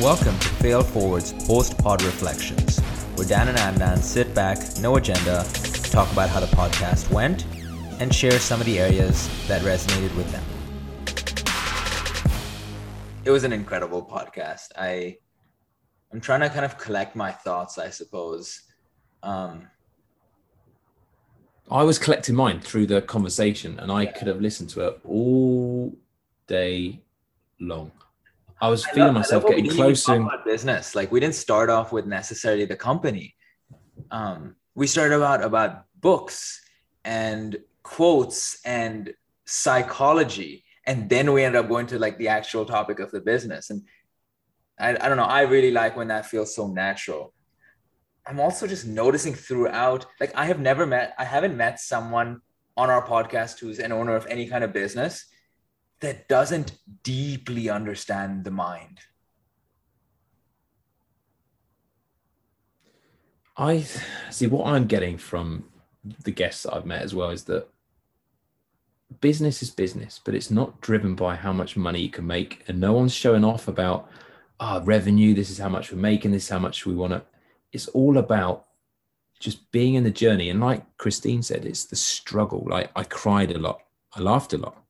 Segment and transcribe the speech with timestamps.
[0.00, 2.78] Welcome to Fail Forward's post pod reflections,
[3.16, 5.44] where Dan and Adnan sit back, no agenda,
[5.90, 7.46] talk about how the podcast went,
[7.98, 10.44] and share some of the areas that resonated with them.
[13.24, 14.68] It was an incredible podcast.
[14.76, 15.16] I
[16.12, 18.62] I'm trying to kind of collect my thoughts, I suppose.
[19.24, 19.66] Um,
[21.72, 24.12] I was collecting mine through the conversation, and I yeah.
[24.12, 25.92] could have listened to it all
[26.46, 27.02] day
[27.58, 27.90] long.
[28.60, 30.14] I was feeling I myself getting closer.
[30.14, 30.28] In...
[30.44, 33.34] business, like we didn't start off with necessarily the company.
[34.10, 36.60] Um, we started about about books
[37.04, 39.14] and quotes and
[39.44, 43.70] psychology, and then we ended up going to like the actual topic of the business.
[43.70, 43.82] And
[44.78, 45.24] I, I don't know.
[45.24, 47.32] I really like when that feels so natural.
[48.26, 52.42] I'm also just noticing throughout, like I have never met, I haven't met someone
[52.76, 55.26] on our podcast who's an owner of any kind of business
[56.00, 59.00] that doesn't deeply understand the mind.
[63.56, 63.84] I
[64.30, 65.64] see what I'm getting from
[66.22, 67.68] the guests that I've met as well is that
[69.20, 72.62] business is business, but it's not driven by how much money you can make.
[72.68, 74.08] And no one's showing off about
[74.60, 77.22] ah, revenue, this is how much we're making, this is how much we want to.
[77.72, 78.66] It's all about
[79.40, 80.50] just being in the journey.
[80.50, 82.66] And like Kristine said, it's the struggle.
[82.68, 83.80] Like I cried a lot,
[84.14, 84.82] I laughed a lot,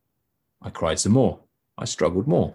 [0.60, 1.40] I cried some more.
[1.76, 2.54] I struggled more.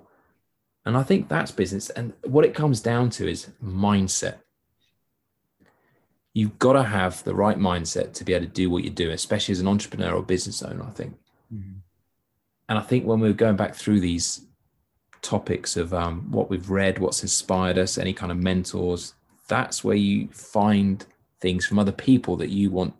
[0.85, 1.89] And I think that's business.
[1.89, 4.39] And what it comes down to is mindset.
[6.33, 9.11] You've got to have the right mindset to be able to do what you do,
[9.11, 11.13] especially as an entrepreneur or business owner, I think.
[11.53, 11.77] Mm-hmm.
[12.69, 14.45] And I think when we're going back through these
[15.21, 19.13] topics of um, what we've read, what's inspired us, any kind of mentors,
[19.47, 21.05] that's where you find
[21.39, 22.93] things from other people that you want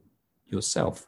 [0.47, 1.07] yourself.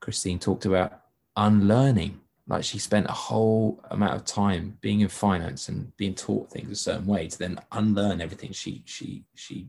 [0.00, 1.00] Kristine talked about
[1.36, 6.50] unlearning like she spent a whole amount of time being in finance and being taught
[6.50, 9.68] things a certain way to then unlearn everything she she she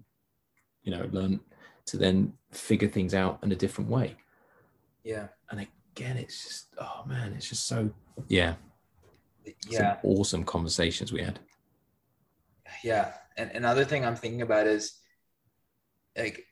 [0.84, 1.40] you know learn
[1.86, 4.16] to then figure things out in a different way.
[5.04, 5.28] Yeah.
[5.50, 7.90] And again it's just oh man it's just so
[8.28, 8.56] yeah.
[9.70, 9.98] Yeah.
[10.02, 11.40] Some awesome conversations we had.
[12.84, 13.14] Yeah.
[13.38, 15.00] And another thing i'm thinking about is
[16.18, 16.46] like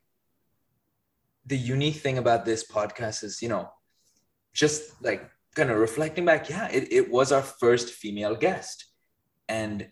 [1.46, 3.70] the unique thing about this podcast is you know
[4.54, 8.86] just like kind of reflecting back, yeah, it, it was our first female guest.
[9.48, 9.88] And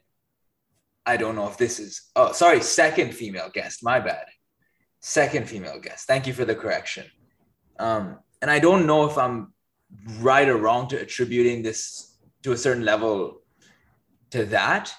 [1.05, 4.25] I don't know if this is, oh, sorry, second female guest, my bad.
[5.01, 6.07] Second female guest.
[6.07, 7.05] Thank you for the correction.
[7.79, 9.53] Um, and I don't know if I'm
[10.19, 13.41] right or wrong to attributing this to a certain level
[14.31, 14.93] to that.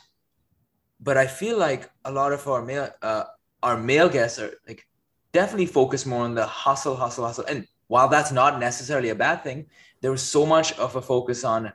[1.01, 3.25] But I feel like a lot of our male, uh,
[3.63, 4.87] our male guests are like
[5.33, 7.45] definitely focus more on the hustle, hustle, hustle.
[7.47, 9.67] And while that's not necessarily a bad thing,
[10.01, 11.75] there was so much of a focus on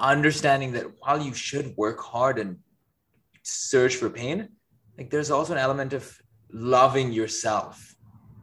[0.00, 2.58] understanding that while you should work hard and
[3.44, 4.48] search for pain,
[4.98, 7.94] like there's also an element of loving yourself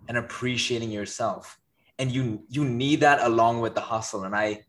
[0.08, 1.60] and appreciating yourself.
[2.00, 4.24] And you you need that along with the hustle.
[4.24, 4.64] And I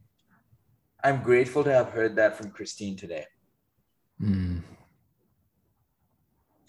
[1.05, 3.27] I'm grateful to have heard that from Kristine today.
[4.19, 4.65] Because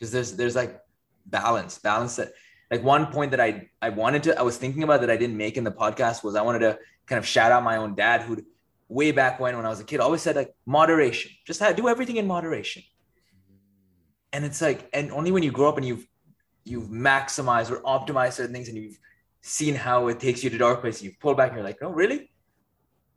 [0.10, 0.12] mm.
[0.12, 0.80] there's there's like
[1.26, 2.34] balance, balance that
[2.74, 5.38] like one point that I I wanted to I was thinking about that I didn't
[5.38, 8.22] make in the podcast was I wanted to kind of shout out my own dad
[8.22, 8.44] who
[8.90, 11.32] way back when when I was a kid always said like moderation.
[11.46, 12.82] Just have, do everything in moderation.
[14.32, 16.08] And it's like and only when you grow up and you've
[16.64, 18.98] you've maximized or optimized certain things and you've
[19.42, 21.92] seen how it takes you to dark places you pull back and you're like no
[21.92, 22.32] really?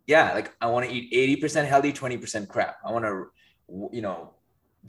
[0.06, 2.76] Yeah like I want to eat 80% healthy 20% crap.
[2.86, 3.30] I want to
[3.90, 4.34] you know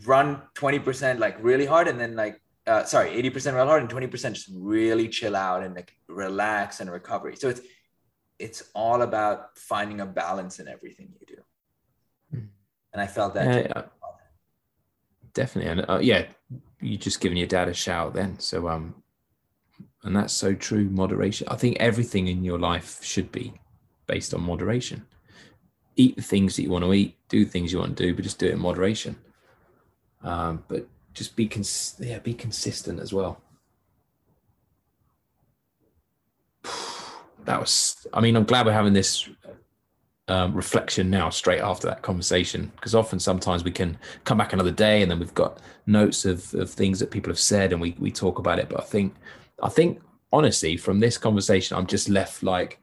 [0.06, 4.34] run 20% like really hard and then like uh, sorry, 80% real hard and 20%
[4.34, 7.36] just really chill out and like relax and recovery.
[7.36, 7.62] So it's
[8.40, 11.42] it's all about finding a balance in everything you do.
[12.32, 12.46] Hmm.
[12.94, 13.66] And I felt that.
[13.66, 13.82] Yeah.
[15.34, 15.72] Definitely.
[15.72, 16.26] And uh, yeah,
[16.82, 18.40] you just giving your dad a shout then.
[18.40, 18.96] So um
[20.04, 21.48] and that's so true moderation.
[21.50, 23.54] I think everything in your life should be
[24.06, 25.06] based on moderation.
[25.96, 28.24] Eat the things that you want to eat, do things you want to do, but
[28.24, 29.16] just do it in moderation.
[30.24, 33.42] Um, but just be cons- yeah be consistent as well.
[37.46, 39.30] That was i mean i'm glad we're having this
[40.28, 44.72] um, reflection now straight after that conversation because often sometimes we can come back another
[44.72, 47.96] day and then we've got notes of, of things that people have said and we,
[48.00, 48.68] we talk about it.
[48.68, 49.16] But i think
[49.64, 50.02] i think
[50.34, 52.82] honestly from this conversation i'm just left like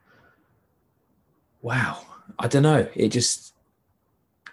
[1.60, 2.00] wow
[2.38, 2.88] i don't know.
[2.94, 3.52] It just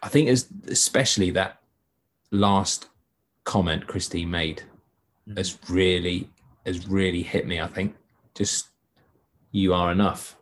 [0.03, 1.61] i think it's especially that
[2.31, 2.87] last
[3.43, 4.63] comment Kristine made
[5.27, 5.37] mm-hmm.
[5.37, 6.29] has really
[6.65, 7.59] has really hit me.
[7.59, 7.95] I think
[8.35, 8.69] just
[9.51, 10.37] you are enough.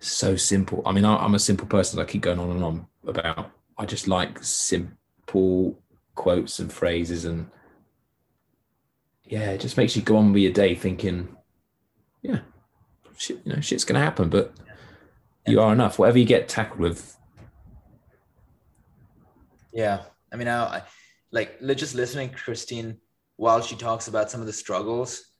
[0.00, 0.82] So simple.
[0.84, 1.98] I mean, I, am a simple person.
[1.98, 3.50] I keep going on and on about.
[3.78, 4.96] I just like simple
[5.34, 5.76] simple
[6.14, 7.50] quotes and phrases and
[9.24, 11.34] yeah, it just makes you go on with your day thinking,
[12.22, 12.40] yeah,
[13.16, 14.52] shit, you know, shit's gonna happen, but
[15.46, 15.98] you are enough.
[15.98, 17.16] Whatever you get tackled with.
[19.72, 20.82] Yeah, I mean, I, I
[21.34, 22.96] like just listening to Kristine
[23.36, 25.32] while she talks about some of the struggles.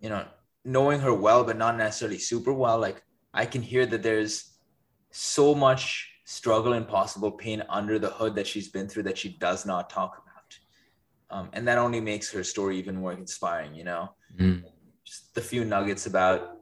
[0.00, 0.24] You know,
[0.64, 2.78] knowing her well, but not necessarily super well.
[2.78, 3.02] Like
[3.34, 4.58] I can hear that there's
[5.10, 9.30] so much struggle and possible pain under the hood that she's been through that she
[9.38, 10.28] does not talk about
[11.30, 14.62] um, and that only makes her story even more inspiring you know mm.
[15.04, 16.58] just the few nuggets about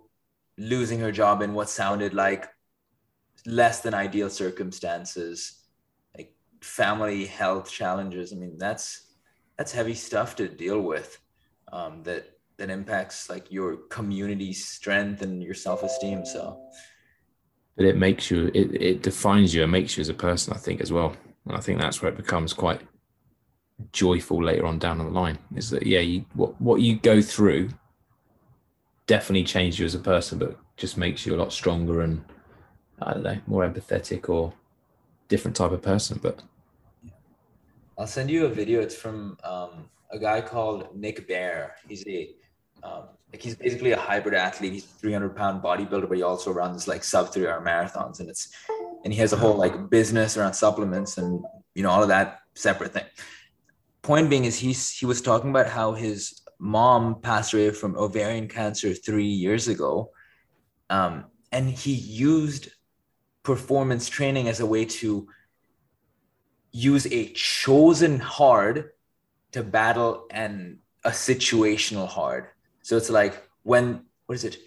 [0.56, 2.46] losing her job in what sounded like
[3.44, 5.65] less than ideal circumstances
[6.66, 9.12] family health challenges i mean that's
[9.56, 11.18] that's heavy stuff to deal with
[11.72, 16.58] um, that that impacts like your community strength and your self-esteem so.
[17.76, 20.58] But it makes you it, it defines you and makes you as a person i
[20.58, 21.14] think as well.
[21.46, 22.82] And i think that's where it becomes quite
[23.92, 27.68] joyful later on down the line is that yeah you what what you go through
[29.06, 32.24] definitely changes you as a person but just makes you a lot stronger and
[33.02, 34.54] i don't know more empathetic or
[35.28, 36.18] different type of person.
[36.22, 36.42] But
[37.98, 38.80] i'll send you a video.
[38.80, 41.76] It's from um, a guy called nick Bare.
[41.88, 42.30] he's a
[42.82, 44.72] um, like he's basically a hybrid athlete.
[44.72, 48.28] He's a 300 pound bodybuilder but he also runs like sub three hour marathons and
[48.28, 48.54] it's
[49.04, 51.44] and he has a whole like business around supplements and
[51.74, 53.04] you know all of that separate thing.
[54.02, 58.48] Point being is he's he was talking about how his mom passed away from ovarian
[58.48, 60.10] cancer three years ago
[60.88, 62.70] um, and he used
[63.42, 65.28] performance training as a way to
[66.76, 68.90] use a chosen hard
[69.52, 72.48] to battle and a situational hard.
[72.82, 74.58] So it's like when what is it?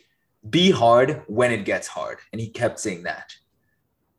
[0.50, 2.18] Be hard when it gets hard.
[2.32, 3.36] And he kept saying that.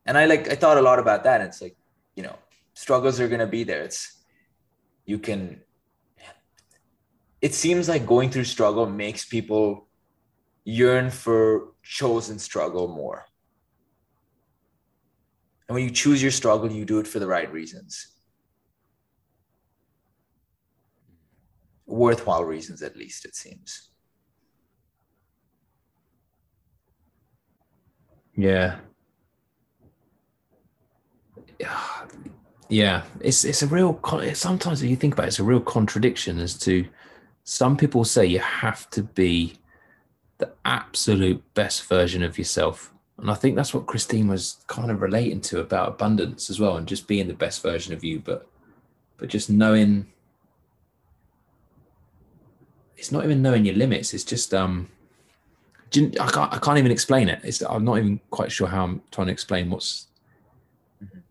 [0.05, 1.41] And i like i thought a lot about that.
[1.41, 1.75] And it's like
[2.15, 2.37] you know
[2.73, 3.81] struggles are to be there.
[3.81, 4.23] It's
[5.05, 5.61] you can
[7.41, 9.87] it seems like going through struggle makes people
[10.63, 13.25] yearn for chosen struggle more
[15.71, 18.07] and when you choose your struggle you do it for the right reasons
[21.85, 23.89] worthwhile reasons at least it seems
[28.35, 28.79] yeah
[32.69, 33.99] yeah, it's it's a real.
[34.33, 36.87] Sometimes if you think about it, it's a real contradiction as to
[37.43, 39.55] some people say you have to be
[40.37, 45.01] the absolute best version of yourself, and I think that's what Kristine was kind of
[45.01, 48.47] relating to about abundance as well, and just being the best version of you, but
[49.17, 50.07] but just knowing
[52.97, 54.13] it's not even knowing your limits.
[54.13, 54.89] It's just um,
[55.95, 57.41] I can't I can't even explain it.
[57.43, 60.07] It's I'm not even quite sure how I'm trying to explain what's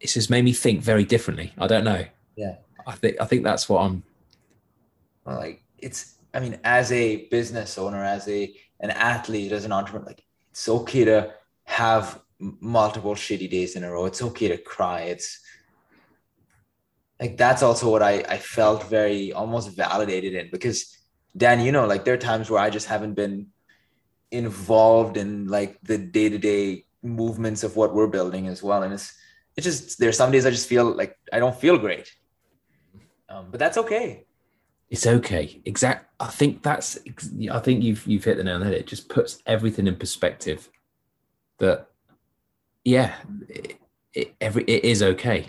[0.01, 1.53] it's just made me think very differently.
[1.59, 2.05] I don't know.
[2.37, 2.57] Yeah.
[2.87, 4.03] I think I think that's what I'm
[5.27, 10.07] like it's I mean, as a business owner, as a an athlete, as an entrepreneur,
[10.07, 11.35] like it's okay to
[11.71, 14.07] have multiple shitty days in a row.
[14.07, 15.03] It's okay to cry.
[15.03, 15.41] It's
[17.21, 20.97] like that's also what I, I felt very almost validated in because
[21.37, 23.49] Dan, you know, like there are times where I just haven't been
[24.31, 28.83] involved in like the day-to-day movements of what we're building as well.
[28.83, 29.17] And it's
[29.57, 32.13] it's just there's some days I just feel like I don't feel great.
[33.29, 34.25] Um, but that's okay.
[34.89, 35.61] It's okay.
[35.65, 36.07] Exact.
[36.19, 36.99] I think that's.
[37.53, 38.75] I think you've you've hit the nail on the head.
[38.75, 40.69] It just puts everything in perspective.
[41.61, 41.87] That,
[42.85, 43.15] yeah,
[43.49, 43.77] it,
[44.13, 45.47] it every it is okay.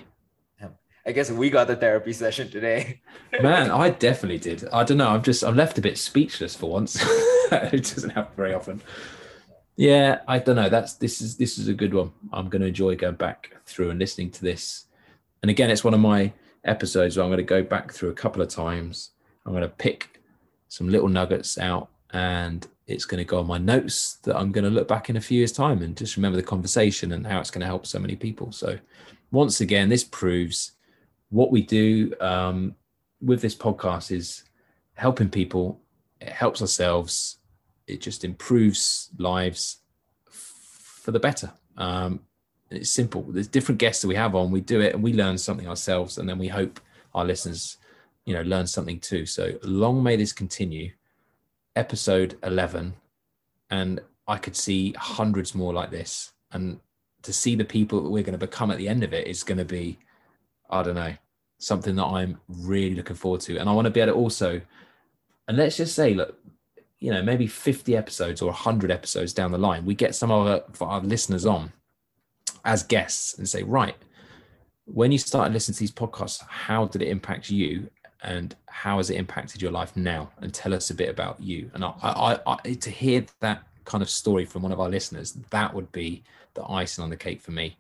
[1.04, 3.02] I guess we got the therapy session today.
[3.42, 4.68] Man, I definitely did.
[4.72, 5.10] I don't know.
[5.10, 6.98] I'm just I'm left a bit speechless for once.
[7.52, 8.82] it doesn't happen very often.
[9.76, 10.70] Yeah, I don't know.
[10.70, 12.12] That's this is this is a good one.
[12.32, 14.86] I'm going to enjoy going back through and listening to this.
[15.42, 16.34] And again, it's one of my
[16.66, 19.12] episodes where I'm going to go back through a couple of times.
[19.46, 20.22] I'm going to pick
[20.68, 24.66] some little nuggets out and it's going to go on my notes that I'm going
[24.66, 27.40] to look back in a few years' time and just remember the conversation and how
[27.40, 28.52] it's going to help so many people.
[28.52, 28.78] So,
[29.32, 30.74] once again, this proves
[31.30, 32.76] what we do um,
[33.22, 34.44] with this podcast is
[34.96, 35.80] helping people.
[36.20, 37.38] It helps ourselves
[37.92, 39.78] it just improves lives
[40.30, 41.52] for the better.
[41.78, 42.22] Um,
[42.70, 43.24] it's simple.
[43.24, 44.52] There's different guests that we have on.
[44.52, 46.80] We do it and we learn something ourselves, and then we hope
[47.14, 47.78] our listeners,
[48.26, 49.26] you know, learn something too.
[49.26, 50.92] So long may this continue.
[51.76, 52.96] Episode eleven,
[53.70, 56.32] and I could see hundreds more like this.
[56.52, 56.80] And
[57.24, 59.44] to see the people that we're going to become at the end of it is
[59.44, 60.00] going to be,
[60.70, 61.14] I don't know,
[61.60, 63.58] something that I'm really looking forward to.
[63.58, 64.62] And I want to be able to also,
[65.48, 66.38] and let's just say, look,
[67.00, 70.48] you know, maybe 50 episodes or 100 episodes down the line, we get some of
[70.48, 71.72] our, our listeners on
[72.66, 73.96] as guests and say, right,
[74.86, 77.90] when you started listening to these podcasts, how did it impact you?
[78.24, 80.30] And how has it impacted your life now?
[80.42, 81.72] And tell us a bit about you.
[81.74, 85.34] And I, I, I, to hear that kind of story from one of our listeners,
[85.50, 86.24] that would be
[86.54, 87.78] the icing on the cake for me.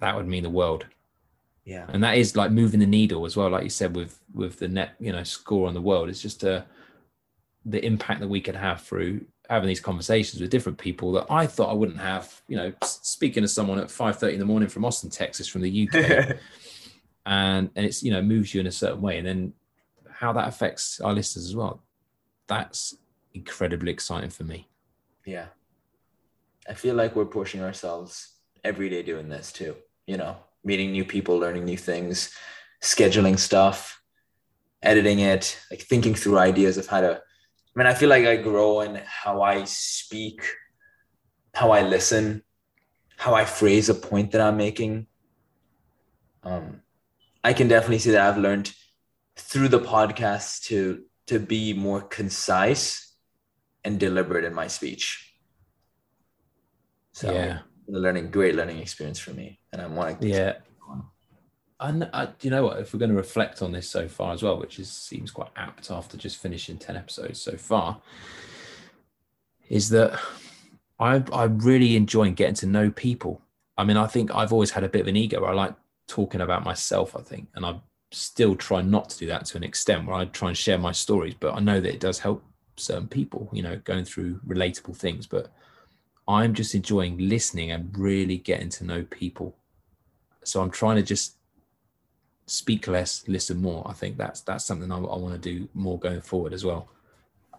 [0.00, 0.86] That would mean the world.
[1.64, 1.86] Yeah.
[1.88, 4.68] And that is like moving the needle as well, like you said, with with the
[4.68, 6.08] net, you know, score on the world.
[6.08, 6.64] It's just a
[7.64, 11.46] the impact that we can have through having these conversations with different people that I
[11.46, 12.40] thought I wouldn't have.
[12.46, 15.62] You know, speaking to someone at five thirty in the morning from Austin, Texas, from
[15.62, 16.36] the UK,
[17.26, 19.52] and and it's you know moves you in a certain way, and then
[20.10, 21.82] how that affects our listeners as well.
[22.46, 22.96] That's
[23.34, 24.68] incredibly exciting for me.
[25.26, 25.46] Yeah,
[26.68, 29.76] I feel like we're pushing ourselves every day doing this too.
[30.06, 32.32] You know, meeting new people, learning new things,
[32.80, 34.00] scheduling stuff,
[34.82, 37.20] editing it, like thinking through ideas of how to
[37.76, 40.40] I mean, I feel like I grow in how I speak,
[41.52, 42.42] how I listen,
[43.18, 45.08] how I phrase a point that I'm making.
[46.42, 46.80] Um,
[47.46, 48.74] I can definitely see that I've learned
[49.36, 53.14] through the podcast to to be more concise
[53.84, 55.32] and deliberate in my speech.
[57.12, 60.28] So yeah, the learning, great learning experience for me, and I'm wanting.
[60.28, 60.54] Yeah,
[61.78, 62.80] and uh, you know what?
[62.80, 65.50] If we're going to reflect on this so far as well, which is seems quite
[65.54, 68.02] apt after just finishing ten episodes so far,
[69.68, 70.18] is that
[70.98, 73.40] I I'm really enjoying getting to know people.
[73.78, 75.44] I mean, I think I've always had a bit of an ego.
[75.44, 77.16] I like talking about myself.
[77.16, 77.80] I think, and I
[78.12, 80.92] still try not to do that to an extent where I try and share my
[80.92, 81.34] stories.
[81.38, 82.44] But I know that it does help
[82.76, 83.48] certain people.
[83.52, 85.26] You know, going through relatable things.
[85.26, 85.50] But
[86.28, 89.56] I'm just enjoying listening and really getting to know people.
[90.44, 91.36] So I'm trying to just
[92.46, 93.82] speak less, listen more.
[93.86, 96.88] I think that's that's something I, I want to do more going forward as well.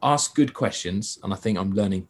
[0.01, 2.07] Ask good questions, and I think I'm learning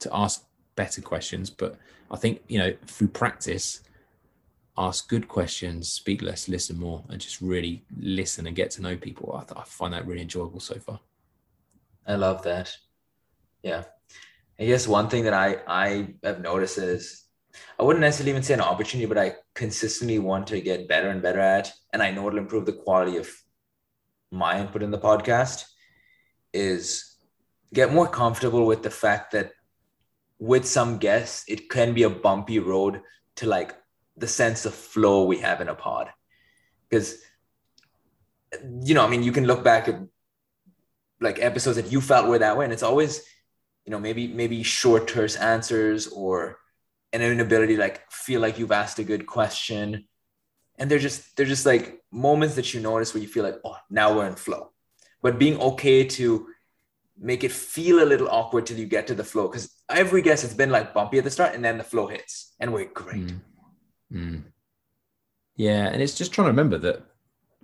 [0.00, 0.44] to ask
[0.76, 1.50] better questions.
[1.50, 1.76] But
[2.10, 3.82] I think you know through practice,
[4.78, 8.96] ask good questions, speak less, listen more, and just really listen and get to know
[8.96, 9.34] people.
[9.34, 11.00] I, I find that really enjoyable so far.
[12.06, 12.74] I love that.
[13.62, 13.82] Yeah,
[14.58, 17.24] I guess one thing that I I have noticed is
[17.78, 21.20] I wouldn't necessarily even say an opportunity, but I consistently want to get better and
[21.20, 23.28] better at, and I know it'll improve the quality of
[24.30, 25.64] my input in the podcast,
[26.52, 27.16] is
[27.74, 29.52] get more comfortable with the fact that
[30.38, 33.02] with some guests, it can be a bumpy road
[33.36, 33.74] to like
[34.18, 36.08] the sense of flow we have in a pod.
[36.88, 37.20] Because,
[38.82, 40.00] you know, I mean, you can look back at
[41.20, 43.22] like episodes that you felt were that way, and it's always,
[43.84, 46.58] you know, maybe, maybe short, terse answers or
[47.12, 50.06] an inability to like feel like you've asked a good question
[50.78, 53.76] and they're just they're just like moments that you notice where you feel like oh
[53.90, 54.70] now we're in flow
[55.22, 56.46] but being okay to
[57.20, 60.44] make it feel a little awkward till you get to the flow because every guess
[60.44, 63.26] it's been like bumpy at the start and then the flow hits and we're great
[63.26, 63.40] mm.
[64.12, 64.44] Mm.
[65.56, 67.02] yeah and it's just trying to remember that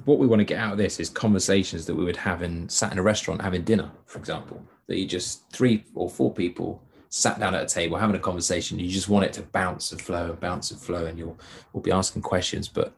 [0.05, 2.69] what we want to get out of this is conversations that we would have in
[2.69, 4.63] sat in a restaurant having dinner for example.
[4.87, 8.79] That you just three or four people sat down at a table having a conversation
[8.79, 11.39] you just want it to bounce and flow and bounce and flow and you'll
[11.73, 12.69] we'll be asking questions.
[12.69, 12.93] But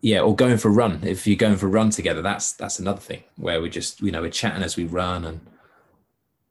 [0.00, 1.00] yeah or going for a run.
[1.04, 4.10] If you're going for a run together that's that's another thing where we just you
[4.10, 5.40] know we're chatting as we run and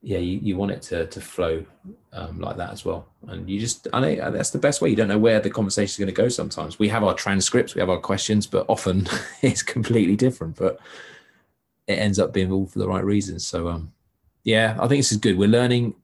[0.02, 1.66] yeah you, you want it to to flow
[2.14, 3.08] um, like that as well.
[3.28, 4.90] And you just i know that's the best way.
[4.90, 6.80] You don't know where the conversation is going to go sometimes.
[6.80, 9.08] We have our transcripts we have our questions but often
[9.42, 10.80] it's completely different but
[11.88, 13.46] it ends up being all for the right reasons.
[13.48, 13.94] So um
[14.44, 15.38] yeah i think this is good.
[15.38, 15.96] We're learning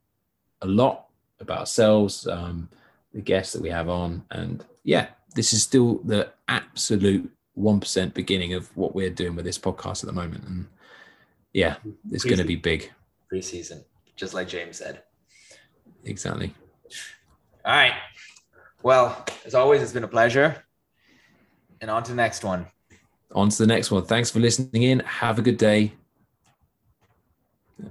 [0.62, 1.04] a lot
[1.40, 2.70] about ourselves, um,
[3.14, 8.16] the guests that we have on, and yeah, this is still the absolute one percent
[8.16, 10.66] beginning of what we're doing with this podcast at the moment, and
[11.54, 11.76] yeah,
[12.12, 12.92] it's going to be big.
[13.34, 13.84] Pre-season,
[14.16, 15.02] just like James said.
[16.04, 16.54] Exactly.
[17.66, 17.96] All right.
[18.84, 20.64] Well, as always, it's been a pleasure.
[21.82, 22.68] And on to the next one.
[23.34, 24.06] On to the next one.
[24.06, 25.00] Thanks for listening in.
[25.00, 25.94] Have a good day.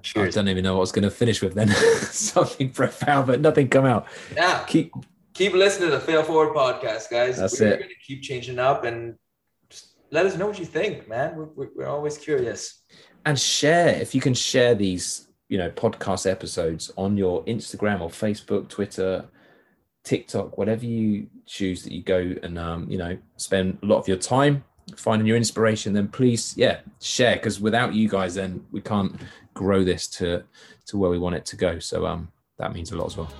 [0.02, 0.36] Cheers.
[0.36, 1.70] I don't even know what I was going to finish with then.
[2.02, 4.06] Something profound, but nothing come out.
[4.36, 4.62] Yeah.
[4.68, 4.92] Keep
[5.34, 7.36] keep listening to the Fail Forward podcast, guys.
[7.36, 7.78] That's we're it.
[7.80, 9.16] going to keep changing up and
[9.68, 11.34] just let us know what you think, man.
[11.34, 12.80] We're, we're, we're always curious.
[13.26, 18.08] And share if you can share these, you know, podcast episodes on your Instagram or
[18.08, 19.26] Facebook, Twitter,
[20.02, 24.08] TikTok, whatever you choose that you go and um, you know spend a lot of
[24.08, 24.64] your time
[24.96, 25.92] finding your inspiration.
[25.92, 29.14] Then please, yeah, share because without you guys, then we can't
[29.52, 30.42] grow this to
[30.86, 31.78] to where we want it to go.
[31.78, 33.30] So um, that means a lot as well.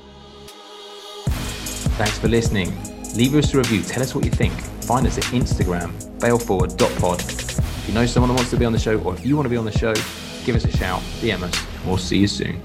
[1.96, 2.76] Thanks for listening.
[3.14, 3.80] Leave us a review.
[3.80, 4.52] Tell us what you think.
[4.84, 7.20] Find us at Instagram, failforward.pod.
[7.20, 9.46] If you know someone who wants to be on the show, or if you want
[9.46, 9.94] to be on the show,
[10.44, 11.71] give us a shout, DM us.
[11.84, 12.62] We'll see you soon.